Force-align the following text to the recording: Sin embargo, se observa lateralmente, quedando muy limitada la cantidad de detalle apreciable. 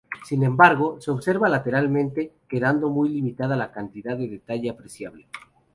Sin 0.25 0.43
embargo, 0.43 0.99
se 0.99 1.11
observa 1.11 1.47
lateralmente, 1.47 2.33
quedando 2.49 2.89
muy 2.89 3.09
limitada 3.09 3.55
la 3.55 3.71
cantidad 3.71 4.17
de 4.17 4.29
detalle 4.29 4.67
apreciable. 4.71 5.27